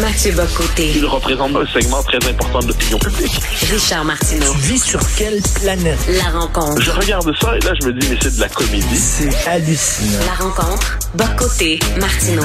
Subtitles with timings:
[0.00, 0.92] Mathieu Bocoté.
[0.94, 3.40] Il représente un segment très important de l'opinion publique.
[3.70, 4.52] Richard Martineau.
[4.52, 5.98] Tu vis sur quelle planète?
[6.08, 6.82] La rencontre.
[6.82, 8.96] Je regarde ça et là, je me dis, mais c'est de la comédie.
[8.96, 10.18] C'est hallucinant.
[10.26, 10.98] La rencontre.
[11.14, 11.78] Bocoté.
[11.98, 12.42] Martineau.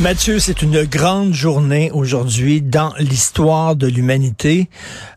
[0.00, 4.68] Mathieu, c'est une grande journée aujourd'hui dans l'histoire de l'humanité.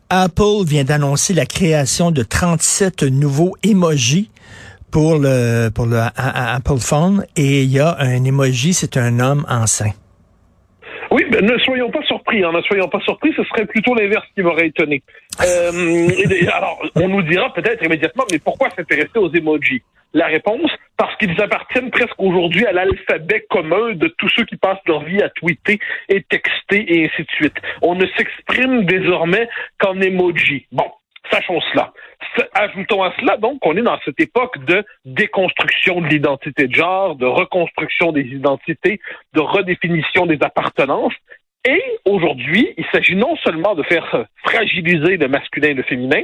[0.08, 4.30] Apple vient d'annoncer la création de 37 nouveaux emojis
[4.92, 9.44] pour le pour le Apple Phone et il y a un emoji, c'est un homme
[9.48, 9.92] enceint.
[11.16, 12.44] Oui, ben, ne soyons pas surpris.
[12.44, 13.32] hein, ne soyons pas surpris.
[13.34, 15.02] Ce serait plutôt l'inverse qui m'aurait étonné.
[15.42, 16.08] Euh,
[16.52, 21.40] alors, on nous dira peut-être immédiatement, mais pourquoi s'intéresser aux emojis La réponse, parce qu'ils
[21.40, 25.78] appartiennent presque aujourd'hui à l'alphabet commun de tous ceux qui passent leur vie à tweeter
[26.10, 27.56] et texter et ainsi de suite.
[27.80, 29.48] On ne s'exprime désormais
[29.78, 30.66] qu'en emoji.
[30.70, 30.84] Bon,
[31.30, 31.92] sachons cela.
[32.54, 37.16] Ajoutons à cela, donc, qu'on est dans cette époque de déconstruction de l'identité de genre,
[37.16, 39.00] de reconstruction des identités,
[39.34, 41.14] de redéfinition des appartenances.
[41.68, 46.22] Et aujourd'hui, il s'agit non seulement de faire fragiliser le masculin et le féminin,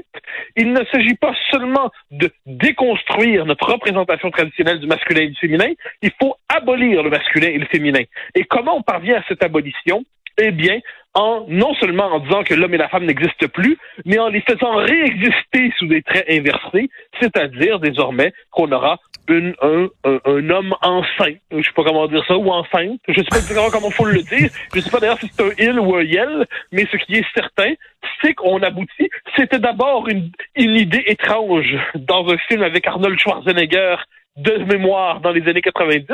[0.56, 5.72] il ne s'agit pas seulement de déconstruire notre représentation traditionnelle du masculin et du féminin,
[6.00, 8.02] il faut abolir le masculin et le féminin.
[8.36, 10.04] Et comment on parvient à cette abolition?
[10.38, 10.78] Eh bien,
[11.14, 14.40] en non seulement en disant que l'homme et la femme n'existent plus, mais en les
[14.40, 16.88] faisant réexister sous des traits inversés,
[17.20, 21.34] c'est-à-dire désormais qu'on aura une, un, un, homme enceint.
[21.50, 23.00] Je sais pas comment dire ça, ou enceinte.
[23.08, 24.50] Je sais pas exactement comment faut le dire.
[24.74, 27.26] Je sais pas d'ailleurs si c'est un il ou un yel, mais ce qui est
[27.34, 27.72] certain,
[28.20, 29.10] c'est qu'on aboutit.
[29.36, 33.96] C'était d'abord une, une idée étrange dans un film avec Arnold Schwarzenegger
[34.36, 36.06] de mémoire dans les années 90.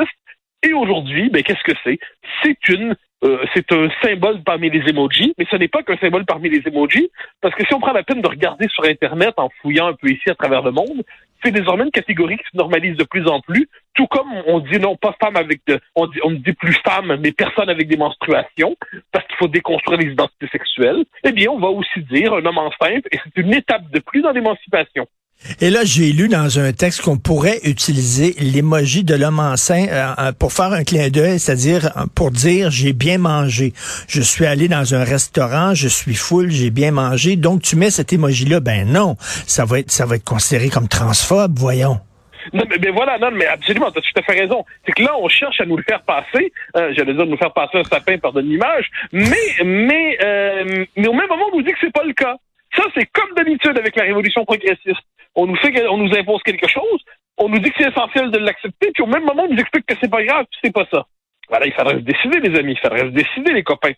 [0.63, 1.99] Et aujourd'hui, ben, qu'est-ce que c'est?
[2.43, 6.25] C'est une euh, c'est un symbole parmi les emojis, mais ce n'est pas qu'un symbole
[6.25, 7.09] parmi les emojis,
[7.41, 10.09] parce que si on prend la peine de regarder sur Internet en fouillant un peu
[10.09, 11.03] ici à travers le monde,
[11.43, 14.79] c'est désormais une catégorie qui se normalise de plus en plus, tout comme on dit
[14.79, 17.87] non pas femme avec de, on dit, on ne dit plus femme, mais personne avec
[17.87, 18.75] des menstruations,
[19.11, 22.57] parce qu'il faut déconstruire les identités sexuelles, eh bien, on va aussi dire un homme
[22.57, 25.07] enceinte, et c'est une étape de plus dans l'émancipation.
[25.61, 30.13] Et là, j'ai lu dans un texte qu'on pourrait utiliser l'emoji de l'homme enceint euh,
[30.19, 33.73] euh, pour faire un clin d'œil, c'est-à-dire euh, pour dire j'ai bien mangé.
[34.07, 37.35] Je suis allé dans un restaurant, je suis full, j'ai bien mangé.
[37.35, 40.87] Donc tu mets cet emoji-là, ben non, ça va être ça va être considéré comme
[40.87, 41.99] transphobe, voyons.
[42.53, 44.65] Non, mais, mais voilà, non, mais absolument, tu as tout à fait raison.
[44.85, 47.53] C'est que là, on cherche à nous le faire passer, euh, j'allais dire nous faire
[47.53, 51.63] passer un sapin par de l'image, mais, mais, euh, mais au même moment, on nous
[51.63, 52.35] dit que c'est pas le cas.
[52.75, 55.01] Ça, c'est comme d'habitude avec la révolution progressiste.
[55.35, 57.03] On nous fait, on nous impose quelque chose,
[57.37, 59.85] on nous dit que c'est essentiel de l'accepter, puis au même moment, on nous explique
[59.85, 61.05] que c'est pas grave, puis c'est pas ça.
[61.49, 63.93] Voilà, il faudrait se décider, les amis, il faudrait se décider, les copains.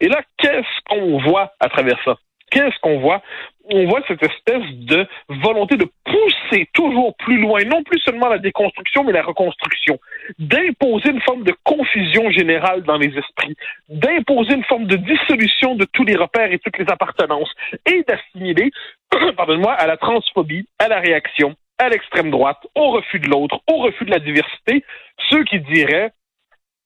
[0.00, 2.16] Et là, qu'est-ce qu'on voit à travers ça?
[2.50, 3.22] Qu'est-ce qu'on voit?
[3.68, 8.38] On voit cette espèce de volonté de pousser toujours plus loin, non plus seulement la
[8.38, 9.98] déconstruction, mais la reconstruction,
[10.38, 13.56] d'imposer une forme de confusion générale dans les esprits,
[13.88, 17.52] d'imposer une forme de dissolution de tous les repères et toutes les appartenances,
[17.86, 18.70] et d'assimiler,
[19.36, 23.78] pardonne-moi, à la transphobie, à la réaction, à l'extrême droite, au refus de l'autre, au
[23.78, 24.84] refus de la diversité,
[25.30, 26.12] ceux qui diraient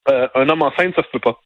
[0.09, 1.41] euh, un homme enceinte, ça se peut pas.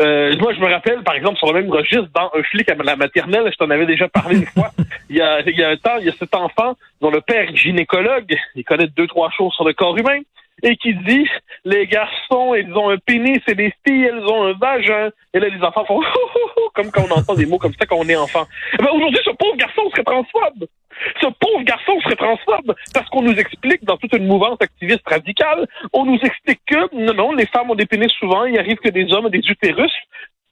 [0.00, 2.74] Euh, moi, je me rappelle, par exemple, sur le même registre, dans Un flic à
[2.74, 4.70] la maternelle, je t'en avais déjà parlé une fois,
[5.10, 7.20] il y, a, il y a un temps, il y a cet enfant dont le
[7.20, 10.20] père est gynécologue, il connaît deux, trois choses sur le corps humain,
[10.62, 11.28] et qui dit,
[11.64, 15.10] les garçons, ils ont un pénis, et les filles, elles ont un vagin.
[15.34, 16.00] Et là, les enfants font,
[16.74, 18.46] comme quand on entend des mots comme ça quand on est enfant.
[18.74, 20.66] Eh ben, aujourd'hui, ce pauvre garçon serait transphobe.
[21.20, 25.66] Ce pauvre garçon serait transphobe parce qu'on nous explique dans toute une mouvance activiste radicale,
[25.92, 28.88] on nous explique que non, non, les femmes ont des pénis souvent, il arrive que
[28.90, 29.92] des hommes ont des utérus.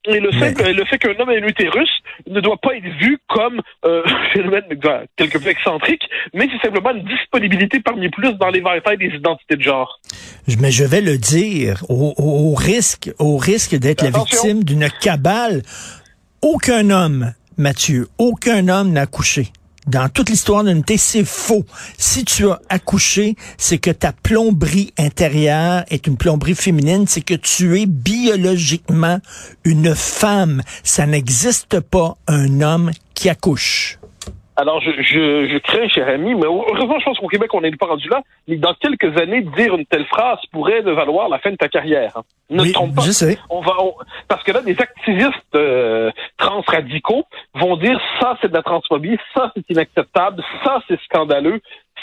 [0.07, 1.89] Et le, Mais- fait, le fait qu'un homme ait un utérus
[2.29, 6.03] ne doit pas être vu comme euh, un phénomène euh, quelque peu excentrique,
[6.35, 9.99] mais c'est simplement une disponibilité parmi plus dans l'éventail des identités de genre.
[10.61, 14.91] Mais je vais le dire, au, au- au risque, au risque d'être la victime d'une
[15.01, 15.63] cabale,
[16.43, 19.47] aucun homme, Mathieu, aucun homme n'a accouché.
[19.87, 21.65] Dans toute l'histoire de l'humanité, c'est faux.
[21.99, 27.35] Si tu as accouché, c'est que ta plomberie intérieure est une plomberie féminine, c'est que
[27.35, 29.21] tu es biologiquement
[29.65, 30.63] une femme.
[30.83, 33.99] Ça n'existe pas un homme qui accouche.
[34.57, 37.73] Alors, je, je, je crains, cher ami, mais heureusement, je pense qu'au Québec, on n'est
[37.73, 41.51] pas rendu là, mais dans quelques années, dire une telle phrase pourrait valoir la fin
[41.51, 42.13] de ta carrière.
[42.17, 42.23] hein.
[42.51, 43.03] Ne Oui, te trompe pas.
[43.03, 43.39] je sais.
[43.51, 43.95] On va, on-
[44.29, 47.25] parce que là, des activistes euh, transradicaux
[47.55, 51.61] vont dire ça, c'est de la transphobie, ça, c'est inacceptable, ça, c'est scandaleux,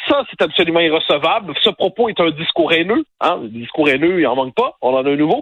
[0.10, 3.04] ça, c'est absolument irrecevable, ce propos est un discours haineux.
[3.22, 3.40] Hein?
[3.44, 5.42] Le discours haineux, il en manque pas, on en a un nouveau.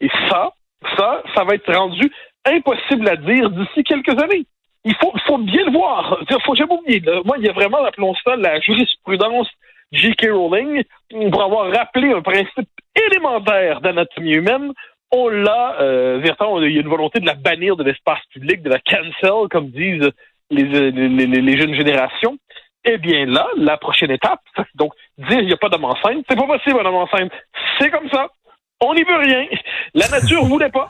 [0.00, 0.50] Et ça,
[0.96, 2.10] ça, ça va être rendu
[2.46, 4.46] impossible à dire d'ici quelques années.
[4.88, 6.18] Il faut, bien le voir.
[6.30, 7.02] Il faut jamais oublier.
[7.26, 9.46] Moi, il y a vraiment, appelons ça, la jurisprudence
[9.92, 10.30] J.K.
[10.30, 10.82] Rowling
[11.30, 14.72] pour avoir rappelé un principe élémentaire d'anatomie humaine.
[15.10, 18.70] on l'a, euh, il y a une volonté de la bannir de l'espace public, de
[18.70, 20.10] la cancel, comme disent
[20.50, 22.38] les, les, jeunes générations.
[22.84, 24.40] Eh bien là, la prochaine étape,
[24.74, 27.32] donc dire il n'y a pas d'homme enceinte, c'est pas possible un homme enceinte.
[27.78, 28.28] C'est comme ça.
[28.80, 29.46] On n'y veut rien.
[29.92, 30.88] La nature voulait pas.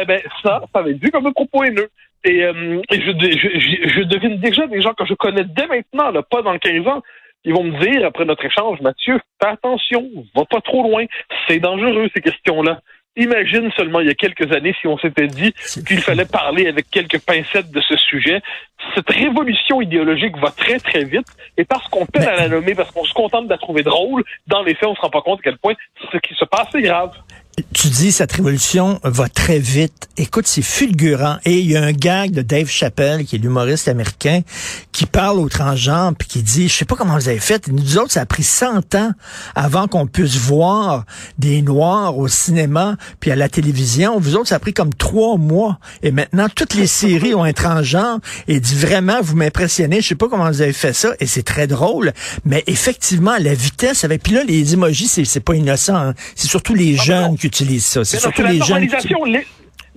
[0.00, 1.90] Eh ben ça, ça va être vu comme un propos haineux.
[2.24, 6.22] Et, euh, je, je, je, devine déjà des gens que je connais dès maintenant, là,
[6.22, 7.02] pas dans 15 ans,
[7.44, 11.06] ils vont me dire, après notre échange, Mathieu, fais attention, va pas trop loin,
[11.48, 12.80] c'est dangereux ces questions-là.
[13.16, 15.52] Imagine seulement il y a quelques années si on s'était dit
[15.86, 18.40] qu'il fallait parler avec quelques pincettes de ce sujet.
[18.94, 21.26] Cette révolution idéologique va très très vite
[21.56, 24.22] et parce qu'on peine à la nommer, parce qu'on se contente de la trouver drôle,
[24.46, 25.74] dans les faits on se rend pas compte à quel point
[26.12, 27.12] ce qui se passe est grave.
[27.72, 30.08] Tu dis cette révolution va très vite.
[30.16, 31.36] Écoute, c'est fulgurant.
[31.44, 34.40] Et il y a un gag de Dave Chappelle, qui est l'humoriste américain,
[34.92, 37.68] qui parle aux transgenres, puis qui dit, je sais pas comment vous avez fait.
[37.68, 39.12] Nous autres, ça a pris 100 ans
[39.54, 41.04] avant qu'on puisse voir
[41.38, 44.18] des Noirs au cinéma, puis à la télévision.
[44.18, 45.78] Vous autres, ça a pris comme trois mois.
[46.02, 48.20] Et maintenant, toutes les séries ont un transgenre.
[48.48, 50.00] Et dit, vraiment, vous m'impressionnez.
[50.00, 51.14] Je sais pas comment vous avez fait ça.
[51.20, 52.12] Et c'est très drôle.
[52.44, 54.22] Mais effectivement, la vitesse avec...
[54.22, 55.96] Puis là, les emojis, c'est pas innocent.
[55.96, 56.14] Hein.
[56.34, 58.04] C'est surtout les ah, jeunes qui utilisent ça.
[58.04, 58.86] C'est surtout les jeunes.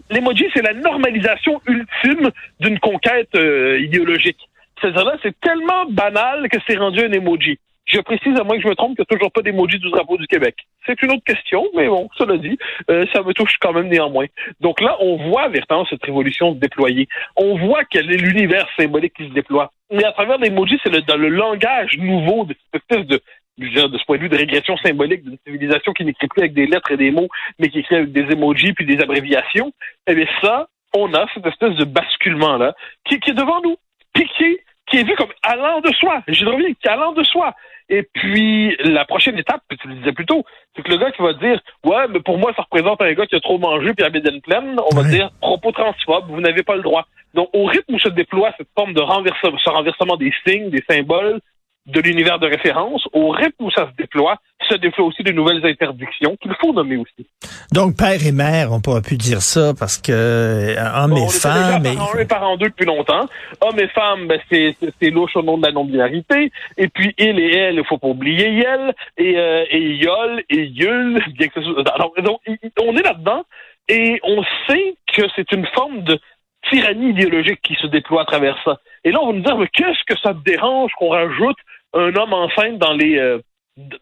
[0.09, 2.29] L'emoji, c'est la normalisation ultime
[2.59, 4.49] d'une conquête euh, idéologique.
[4.81, 7.57] C'est-à-dire c'est tellement banal que c'est rendu un emoji.
[7.85, 9.89] Je précise, à moins que je me trompe, qu'il n'y a toujours pas d'emoji du
[9.91, 10.55] drapeau du Québec.
[10.85, 12.57] C'est une autre question, mais bon, cela dit,
[12.89, 14.25] euh, ça me touche quand même néanmoins.
[14.61, 17.07] Donc là, on voit vraiment cette révolution se déployer.
[17.35, 19.71] On voit quel est l'univers symbolique qui se déploie.
[19.91, 23.21] Mais à travers l'emoji, c'est dans le langage nouveau de cette espèce de
[23.57, 26.65] de ce point de vue de régression symbolique d'une civilisation qui n'écrit plus avec des
[26.65, 27.27] lettres et des mots,
[27.59, 29.71] mais qui écrit avec des emojis puis des abréviations,
[30.07, 32.73] eh bien ça, on a cette espèce de basculement-là
[33.05, 33.75] qui, qui, est devant nous,
[34.13, 34.57] puis qui,
[34.87, 36.21] qui est vu comme allant de soi.
[36.27, 37.53] Je reviens, qui est allant de soi.
[37.89, 40.45] Et puis, la prochaine étape, tu le disais plus tôt,
[40.75, 43.25] c'est que le gars qui va dire Ouais, mais pour moi, ça représente un gars
[43.25, 46.63] qui a trop mangé puis a bédaine pleine, on va dire propos transphobe, vous n'avez
[46.63, 47.05] pas le droit.
[47.33, 50.83] Donc, au rythme où se déploie cette forme de renversement, ce renversement des signes, des
[50.87, 51.39] symboles,
[51.85, 54.37] de l'univers de référence, au rythme où ça se déploie,
[54.69, 57.27] se déploie aussi de nouvelles interdictions qu'il faut nommer aussi.
[57.71, 61.83] Donc, père et mère, on pourra plus dire ça parce que euh, hommes et femmes...
[61.85, 63.27] On est parents deux depuis longtemps.
[63.59, 66.51] Hommes et femmes, ben, c'est, c'est louche au nom de la non-binarité.
[66.77, 68.93] Et puis, il et elle, il faut pas oublier elle.
[69.17, 72.39] Et, euh, et yol et yul, bien que ce Alors, donc,
[72.81, 73.43] on est là-dedans
[73.89, 76.19] et on sait que c'est une forme de
[76.69, 78.79] tyrannie idéologique qui se déploie à travers ça.
[79.03, 81.57] Et là, on va nous dire, mais qu'est-ce que ça te dérange qu'on rajoute
[81.93, 83.39] un homme enceinte dans les euh,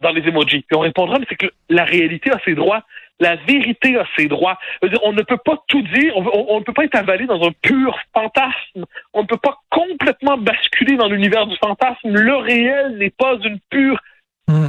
[0.00, 0.64] dans les emojis?
[0.68, 2.82] Puis on répondra, mais c'est que la réalité a ses droits.
[3.20, 4.58] La vérité a ses droits.
[5.02, 6.16] On ne peut pas tout dire.
[6.16, 8.84] On, ne peut pas être avalé dans un pur fantasme.
[9.12, 12.08] On ne peut pas complètement basculer dans l'univers du fantasme.
[12.08, 14.00] Le réel n'est pas une pure.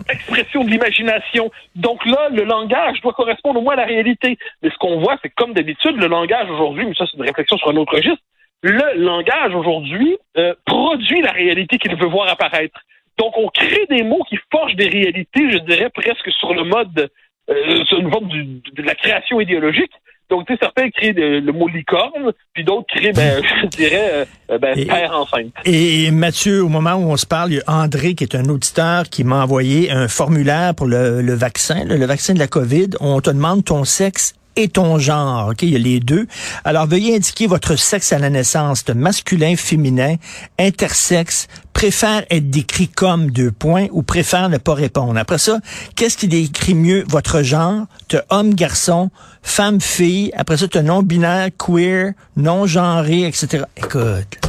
[0.09, 1.51] Expression de l'imagination.
[1.75, 4.37] Donc là, le langage doit correspondre au moins à la réalité.
[4.61, 7.57] Mais ce qu'on voit, c'est comme d'habitude, le langage aujourd'hui, mais ça c'est une réflexion
[7.57, 8.23] sur un autre registre,
[8.63, 12.79] le langage aujourd'hui euh, produit la réalité qu'il veut voir apparaître.
[13.17, 17.09] Donc, on crée des mots qui forgent des réalités, je dirais, presque sur le mode,
[17.49, 19.91] euh, sur une forme de la création idéologique.
[20.33, 24.57] Donc, tu sais, certains créent le mot licorne, puis d'autres créent, ben, je dirais, euh,
[24.57, 25.53] ben, père enceinte.
[25.63, 28.45] Et Mathieu, au moment où on se parle, il y a André, qui est un
[28.45, 32.89] auditeur, qui m'a envoyé un formulaire pour le, le vaccin, le vaccin de la COVID.
[32.99, 35.49] On te demande ton sexe et ton genre.
[35.49, 36.27] OK, il y a les deux.
[36.63, 40.15] Alors, veuillez indiquer votre sexe à la naissance, de masculin, féminin,
[40.59, 45.17] intersexe, préfère être décrit comme deux points ou préfère ne pas répondre.
[45.17, 45.59] Après ça,
[45.95, 47.87] qu'est-ce qui décrit mieux votre genre?
[48.09, 49.09] De homme, garçon,
[49.41, 50.31] femme, fille.
[50.35, 53.63] Après ça, tu non-binaire, queer, non-genré, etc.
[53.77, 54.39] Écoute.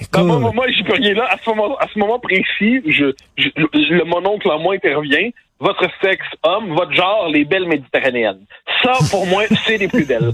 [0.00, 0.24] Écoute.
[0.24, 1.26] moi, moi, j'y peux rien là.
[1.30, 5.30] À ce moment, à ce moment précis, je, je, le, mon oncle en moi intervient
[5.60, 8.44] votre sexe homme, votre genre, les belles méditerranéennes.
[8.82, 10.32] Ça, pour moi, c'est les plus belles.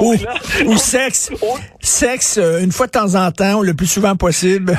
[0.66, 1.30] ou, sexe.
[1.80, 4.72] Sexe, euh, une fois de temps en temps, le plus souvent possible.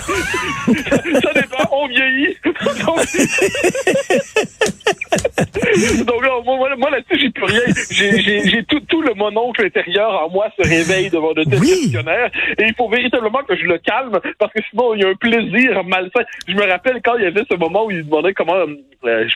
[0.67, 2.35] ça dépend, on vieillit.
[6.05, 7.61] Donc là, moi, moi là-dessus, j'ai plus rien.
[7.89, 12.31] J'ai tout, tout le mononcle intérieur en moi se réveille devant de tels questionnaires.
[12.57, 15.15] Et il faut véritablement que je le calme parce que sinon, il y a un
[15.15, 16.23] plaisir malsain.
[16.47, 18.65] Je me rappelle quand il y avait ce moment où il demandait comment...
[19.05, 19.27] Euh,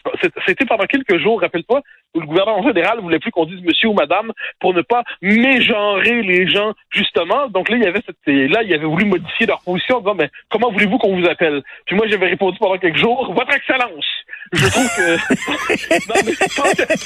[0.47, 1.81] c'était pendant quelques jours, rappelle-toi,
[2.15, 6.23] où le gouvernement fédéral voulait plus qu'on dise monsieur ou madame pour ne pas mégenrer
[6.23, 7.47] les gens, justement.
[7.47, 10.15] Donc là, il y avait cette, là, il avait voulu modifier leur position en disant,
[10.15, 11.61] mais comment voulez-vous qu'on vous appelle?
[11.85, 14.05] Puis moi, j'avais répondu pendant quelques jours, votre excellence.
[14.53, 15.17] Je trouve que,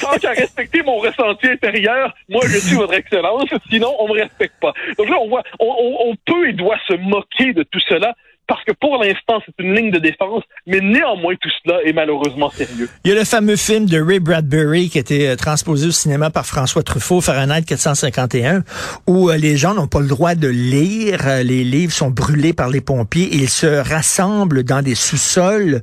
[0.00, 3.48] tant qu'à respecter mon ressenti intérieur, moi, je suis votre excellence.
[3.70, 4.72] Sinon, on me respecte pas.
[4.98, 8.14] Donc là, on voit, on, on peut et doit se moquer de tout cela
[8.46, 12.50] parce que pour l'instant, c'est une ligne de défense, mais néanmoins, tout cela est malheureusement
[12.50, 12.88] sérieux.
[13.04, 15.90] Il y a le fameux film de Ray Bradbury qui a été euh, transposé au
[15.90, 18.62] cinéma par François Truffaut, Fahrenheit 451,
[19.06, 22.52] où euh, les gens n'ont pas le droit de lire, euh, les livres sont brûlés
[22.52, 25.82] par les pompiers ils se rassemblent dans des sous-sols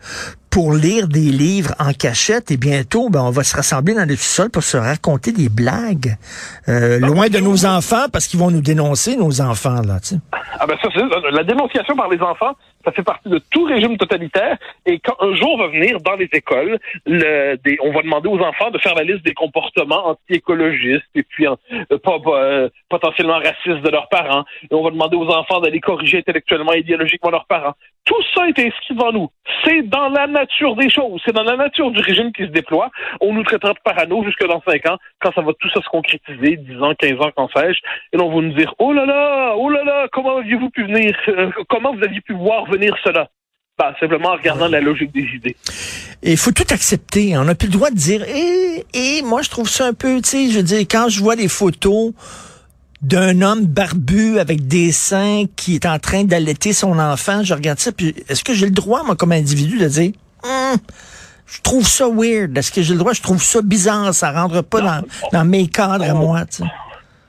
[0.54, 4.16] pour lire des livres en cachette et bientôt, ben, on va se rassembler dans des
[4.16, 6.16] sous-sols pour se raconter des blagues,
[6.70, 10.20] euh, loin de nos enfants parce qu'ils vont nous dénoncer, nos enfants, là, tu sais.
[10.60, 12.54] Ah ben ça, c'est la dénonciation par les enfants,
[12.84, 14.58] ça fait partie de tout régime totalitaire.
[14.86, 18.78] Et quand un jour va venir dans les écoles, on va demander aux enfants de
[18.80, 21.56] faire la liste des comportements anti-écologistes et puis euh,
[21.92, 24.44] euh, potentiellement racistes de leurs parents.
[24.70, 27.74] Et on va demander aux enfants d'aller corriger intellectuellement et idéologiquement leurs parents.
[28.06, 29.30] Tout ça est inscrit devant nous.
[29.64, 31.22] C'est dans la nature des choses.
[31.26, 32.90] C'est dans la nature du régime qui se déploie.
[33.22, 35.88] On nous traitera de parano jusque dans cinq ans, quand ça va tout ça se
[35.88, 37.80] concrétiser, 10 ans, 15 ans, quand sais-je.
[38.12, 41.16] Et on va nous dire, oh là là, oh là là, comment aviez-vous pu venir,
[41.30, 43.30] euh, comment vous aviez pu voir venir cela?
[43.78, 45.56] Ben, simplement en regardant la logique des idées.
[46.22, 47.36] Et il faut tout accepter.
[47.38, 50.22] On n'a plus le droit de dire, eh, eh, moi je trouve ça un peu,
[50.22, 52.14] tu sais, je veux dire, quand je vois les photos
[53.02, 57.80] d'un homme barbu avec des seins qui est en train d'allaiter son enfant, je regarde
[57.80, 60.12] ça, puis est-ce que j'ai le droit, moi, comme individu, de dire,
[60.44, 60.78] hum,
[61.46, 62.58] je trouve ça weird.
[62.58, 63.14] Est-ce que j'ai le droit?
[63.14, 64.14] Je trouve ça bizarre.
[64.14, 65.02] Ça rentre pas dans,
[65.32, 66.64] dans mes cadres à moi, tu sais.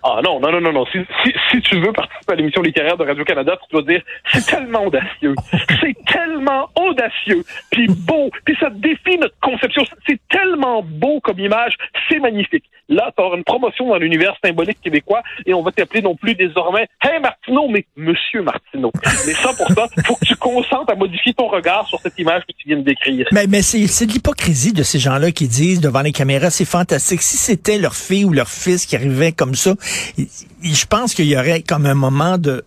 [0.03, 0.85] Ah non, non, non, non, non.
[0.93, 4.45] Si, si, si tu veux participer à l'émission littéraire de Radio-Canada, tu dois dire c'est
[4.45, 5.35] tellement audacieux.
[5.81, 7.45] c'est tellement audacieux.
[7.71, 8.31] Puis beau.
[8.45, 9.85] Puis ça défie notre conception.
[10.07, 11.77] C'est tellement beau comme image.
[12.09, 12.65] C'est magnifique.
[12.89, 16.35] Là, tu auras une promotion dans l'univers symbolique québécois et on va t'appeler non plus
[16.35, 18.93] désormais Hey Martineau, mais Monsieur Martineau.
[19.27, 22.43] mais ça, pour ça, faut que tu consentes à modifier ton regard sur cette image
[22.43, 23.27] que tu viens de décrire.
[23.33, 27.23] Mais, mais c'est de l'hypocrisie de ces gens-là qui disent devant les caméras, c'est fantastique.
[27.23, 29.75] Si c'était leur fille ou leur fils qui arrivait comme ça,
[30.17, 32.65] je pense qu'il y aurait comme un moment de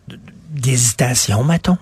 [0.50, 1.78] d'hésitation, mettons.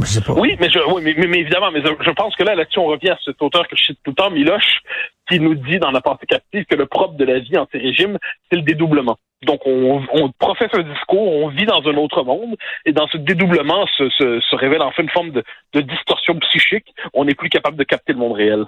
[0.00, 0.32] Je sais pas.
[0.32, 3.10] Oui, mais, je, oui, mais, mais, évidemment, mais je, pense que là, là-dessus, on revient
[3.10, 4.80] à cet auteur que je cite tout le temps, Miloche,
[5.28, 7.78] qui nous dit dans la pensée captive que le propre de la vie en ces
[7.78, 8.18] régimes,
[8.50, 9.16] c'est le dédoublement.
[9.44, 13.18] Donc, on, on, professe un discours, on vit dans un autre monde, et dans ce
[13.18, 16.94] dédoublement se, se, se révèle enfin une forme de, de distorsion psychique.
[17.12, 18.64] On n'est plus capable de capter le monde réel.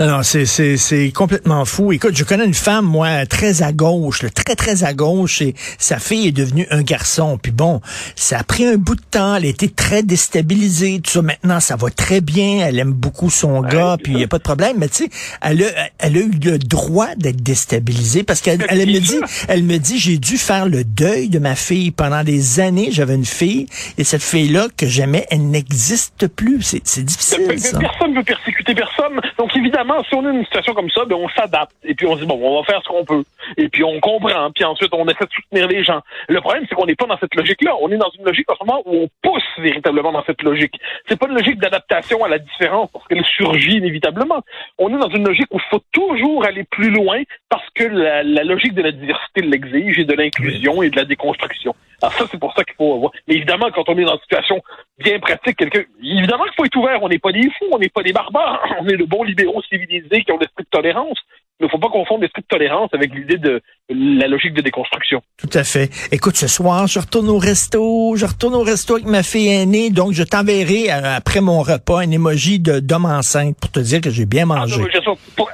[0.00, 1.92] Non, c'est, c'est, c'est complètement fou.
[1.92, 5.98] Écoute, je connais une femme, moi, très à gauche, très, très à gauche, et sa
[5.98, 7.38] fille est devenue un garçon.
[7.40, 7.80] Puis bon,
[8.14, 11.22] ça a pris un bout de temps, elle a été très déstabilisée, tout ça.
[11.22, 14.38] Maintenant, ça va très bien, elle aime beaucoup son gars, puis il n'y a pas
[14.38, 14.76] de problème.
[14.78, 15.66] Mais tu sais, elle a,
[15.98, 19.98] elle a eu le droit d'être déstabilisée parce qu'elle elle me dit, elle me dit,
[19.98, 22.88] j'ai dû faire le deuil de ma fille pendant des années.
[22.90, 23.66] J'avais une fille,
[23.98, 26.62] et cette fille-là que j'aimais, elle n'existe plus.
[26.62, 27.78] C'est, c'est difficile, ça.
[27.78, 29.20] Personne ne veut persécuter personne.
[29.38, 32.14] Donc évidemment, si on a une situation comme ça, ben on s'adapte et puis on
[32.14, 33.24] se dit bon, on va faire ce qu'on peut
[33.56, 36.00] et puis on comprend, puis ensuite on essaie de soutenir les gens.
[36.28, 37.74] Le problème, c'est qu'on n'est pas dans cette logique-là.
[37.80, 40.74] On est dans une logique en ce moment où on pousse véritablement dans cette logique.
[41.08, 44.42] C'est pas une logique d'adaptation à la différence parce qu'elle surgit inévitablement.
[44.78, 48.22] On est dans une logique où il faut toujours aller plus loin parce que la,
[48.22, 51.74] la logique de la diversité l'exige et de l'inclusion et de la déconstruction.
[52.02, 53.12] Alors ça, c'est pour ça qu'il faut avoir.
[53.26, 54.62] Mais évidemment, quand on est dans une situation
[54.98, 57.02] bien pratique, quelqu'un, évidemment qu'il faut être ouvert.
[57.02, 58.62] On n'est pas des fous, on n'est pas des barbares.
[58.80, 61.18] On est de bons libéraux civilisés qui ont l'esprit de tolérance.
[61.58, 65.22] Il ne faut pas confondre l'esprit de tolérance avec l'idée de la logique de déconstruction.
[65.38, 65.88] Tout à fait.
[66.12, 68.14] Écoute, ce soir, je retourne au resto.
[68.14, 69.88] Je retourne au resto avec ma fille aînée.
[69.88, 74.02] Donc, je t'enverrai, euh, après mon repas, un émoji de d'homme enceinte pour te dire
[74.02, 74.82] que j'ai bien mangé.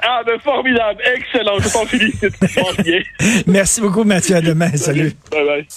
[0.01, 1.01] Ah, ben, formidable.
[1.15, 1.59] Excellent.
[1.59, 3.47] Je t'en félicite.
[3.47, 4.35] Merci beaucoup, Mathieu.
[4.35, 4.75] À demain.
[4.75, 5.13] Salut.
[5.31, 5.67] Bye bye.